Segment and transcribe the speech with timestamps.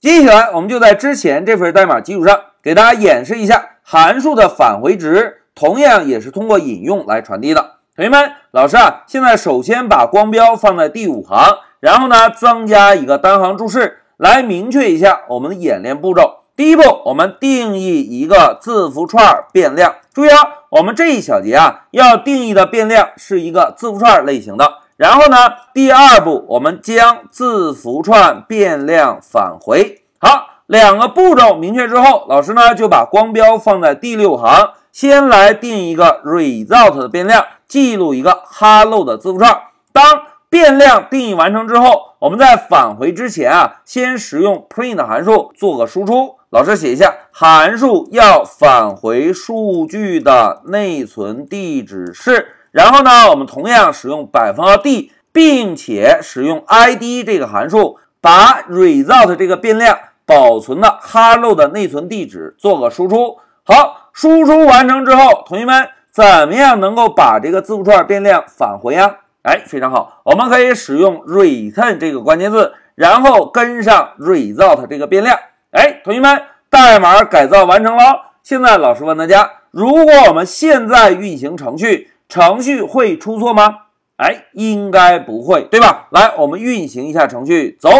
[0.00, 7.72] 接下来，我们就在之前这份代码基础上，给大家演示一下函数的返回值，同样也是通过引用来传递的。
[7.94, 16.44] 同学们，老师啊，现在首先把光标放在第五行，然后呢，增加一个单行注释，来明确一下我们的演练步骤。
[16.56, 19.96] 第一步，我们定义一个字符串变量。
[20.14, 20.38] 注意啊，
[20.70, 24.78] 我们这一小节啊，要定义的变量是一个字符串类型的。
[25.00, 25.38] 然后呢，
[25.72, 30.02] 第二步，我们将字符串变量返回。
[30.18, 39.50] 好，两个步骤明确之后，老师呢就把光标放在第六行，先来定一个 result 的变量，记录一个 hello 的字符串。
[39.90, 40.04] 当
[40.50, 46.34] 变量定义完成之后，我们在返回之前啊，先使用 print 函数做个输出。
[46.50, 52.56] 老师写一下，函数要返回数据的内存地址是。
[52.72, 63.38] 然后呢，我们同样使用百分号 d，并且使用 id 这个函数，把 result 这个变量保存的 hello 的内存地址做个输出。
[63.64, 69.16] 好，输出完成之后，同学们怎么样能够把这个字符串变量返回呀？
[69.42, 75.38] 哎，非常好，我们可以使用 return 这个关键字，然后跟上 result 这个变量。
[75.70, 78.02] 哎，同学们，代码改造完成了。
[78.42, 83.76] 现在老师问大家，如果我们现在运行程序，程序会出错吗？
[84.16, 86.06] 哎，应该不会，对吧？
[86.10, 87.90] 来，我们运行一下程序，走。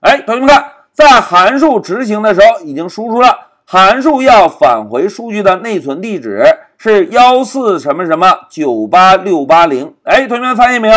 [0.00, 6.42] 哎，同学们看，在函数执行的时候已经输出了，函数要返回数据的内存地址
[6.78, 9.92] 是幺四什么什么九八六八零。
[10.04, 10.96] 哎，同学们发现没有？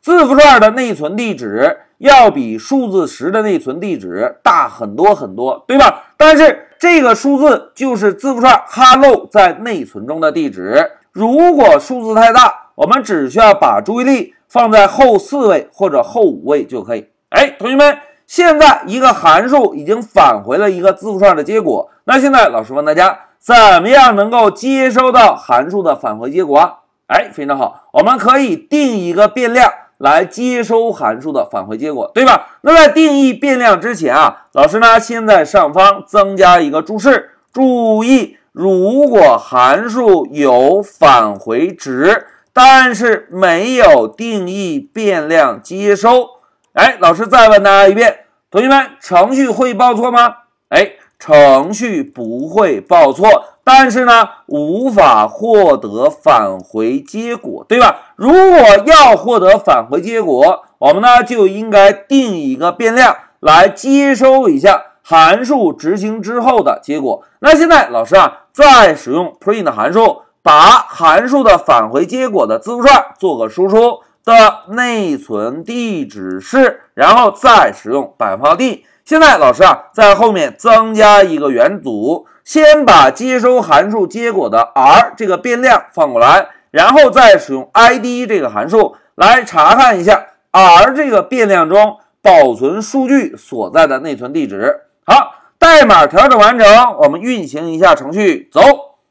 [0.00, 6.04] 字符串的内存地址要比数字十的内存地址大很多很多，对吧？
[6.16, 10.90] 但是这个数字就是字符串 hello 在内存中的地址。
[11.14, 17.06] 如果数字太大，我们只需要把注意力放在后四位或者后五位就可以。
[17.28, 21.88] 哎，同学们，现在一个函数已经返回了一个字符串的结果。
[22.02, 26.78] 那现在老师问大家，怎么样能够接收到函数的返回结果？
[27.06, 32.58] 哎，非常好，我们可以定一个变量来接收函数的返回结果，对吧？
[32.62, 38.36] 那在定义变量之前啊，老师呢先在上方增加一个注释，注意。
[38.54, 46.28] 如果函数有返回值，但是没有定义变量接收，
[46.74, 50.36] 哎，老师再问大家一遍，同学们，程序会报错吗？
[50.68, 53.26] 哎，程序不会报错，
[53.64, 58.12] 但是呢，无法获得返回结果，对吧？
[58.14, 64.80] 如果要获得返回结果，我们呢就应该定一个变量来接收一下。
[65.06, 78.86] 函数执行之后的结果，那现在老师啊，再使用 print 函数，把函数的返回结果的字符串做个输出的内存地址是，然后再使用百分号 d。
[79.04, 94.80] 现在老师啊，在后面增加一个元组，先把接收函数结果的 r 这个变量放过来，然后再使用 id 这个函数来查看一下 r 这个变量中保存数据所在的内存地址。
[95.06, 96.66] 好，代码调整完成，
[96.98, 98.60] 我们运行一下程序，走。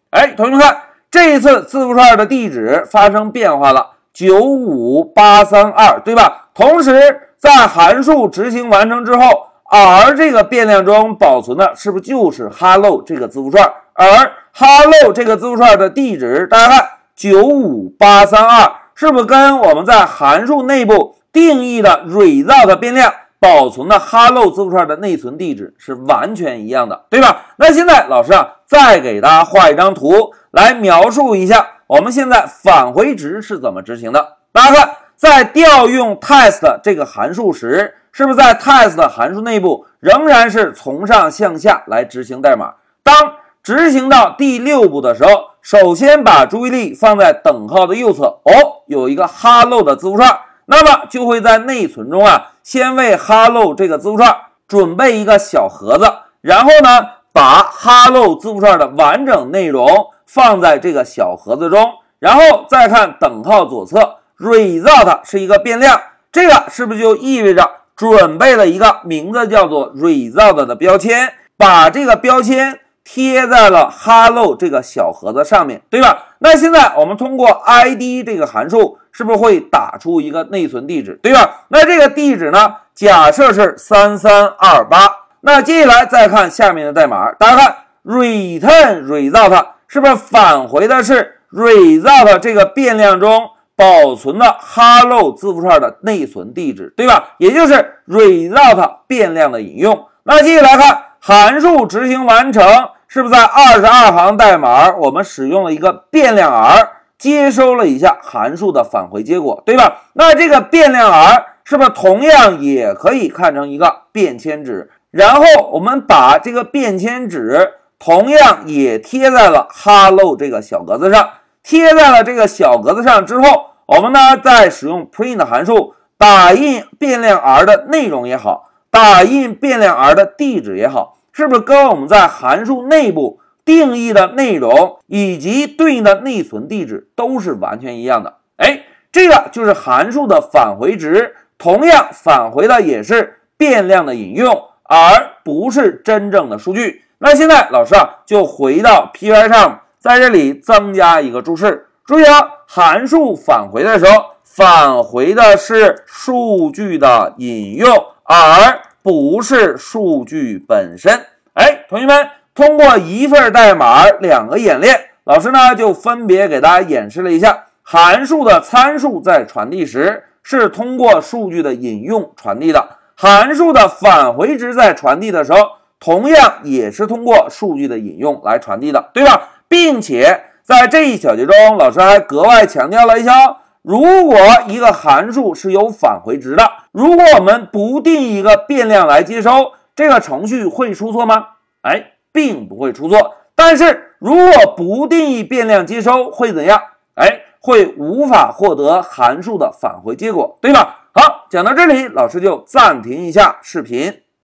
[0.09, 0.77] 哎，同学们看，
[1.11, 6.49] 这一次字符串的地址发生变化了，九五八三二，对吧？
[6.53, 9.23] 同时，在函数执行完成之后
[9.69, 13.71] ，r 这个变量中保存的是不是就是 hello 这个字符串？
[13.93, 23.13] 而 hello 这个字符串的地址，大家看，九五八三二，是不是跟我们在函数内部定义的 result 变量？
[23.43, 27.41] 保存的 hello 字符串的内存地址是完全一样的，对吧？
[27.57, 34.37] 那现在老师啊，再给大家画一张图来描述一下我们现在返回值是怎么执行的。
[34.53, 42.75] 大家看，在调用 test 这个函数时，是不是在 test 函数内部仍然是从上向下来执行代码？
[43.03, 45.31] 当执行到第六步的时候，
[45.61, 50.39] 首先把注意力放在等号的右侧，哦，有一个 hello 的字符串。
[50.65, 54.35] 那么就会在内存中啊，先为 hello 这个字符串
[54.67, 56.05] 准备一个小盒子，
[56.39, 66.01] 然后呢，把 hello 字符串的完整内容放在这个小盒子中，然后再看等号左侧 result 是一个变量，
[66.31, 76.27] 这个是不是就意味着准备了一个名字叫做 result 的标签，把这个标签贴在了 hello 这个小盒子上面，对吧？
[76.39, 78.97] 那现在我们通过 id 这个函数。
[79.15, 81.65] 是不是会打出一个内存地址，对吧？
[81.67, 82.77] 那这个地址呢？
[82.95, 84.97] 假设是三三二八。
[85.41, 97.35] 那接下来再看下面的代码，大家看，return result 是不是返回的是 result 这个变量中保存的 hello 字符串的内存地址，对吧？
[97.37, 100.07] 也就是 result 变量的引用。
[100.23, 110.01] 那接下来看，函数执行完成，是不是在二十二行代码，我们使用了一个变量 r，接收了一下函数的返回结果，对吧？
[110.15, 114.91] 那这个变量 r 是不是同样也可以看成一个便签纸？
[115.11, 121.29] 然后我们把这个便签纸同样也贴在了 hello 这个小格子上，
[121.63, 138.35] 贴在了这个小格子上之后，我们呢再使用 print 函数打印变量 r 的内容也好，打印变量 r 的地址也好，是不是跟我们在函数内部定义的内容以及对应的内存地址都是完全一样的？
[138.57, 144.69] 哎，这个就是函数的返回值，同样返回的也是变量的引用。
[144.85, 147.03] 而不是真正的数据。
[147.17, 151.87] 那现在老师啊，就回到 Py 上，在这里增加一个注释。
[152.05, 157.87] 注意啊，函数返回的时候，返回的是数据的引用，
[158.23, 161.25] 而不是数据本身。
[161.53, 172.97] 哎，同学们，通过一份代码两个演练，老师呢就分别给大家演示了一下，函数的参数在传递时是通过数据的引用传递的。
[173.15, 175.59] 函数的返回值在传递的时候，
[175.99, 179.49] 同样也是通过数据的引用来传递的，对吧？
[179.67, 184.37] 并且在这一小节中，老师还格外强调了一下：如果
[184.67, 191.47] 一个函数是有返回值的，如果我们不定义一个变量来接收，这个程序会出错吗？
[191.81, 193.33] 哎，并不会出错。
[193.55, 196.79] 但是如果不定义变量接收，会怎样？
[197.15, 201.07] 哎，会无法获得函数的返回结果，对吧？
[201.13, 204.22] 好，讲到这里，老师就暂停一下视频。